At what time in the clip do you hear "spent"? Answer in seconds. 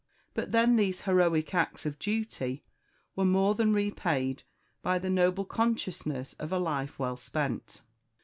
7.17-7.83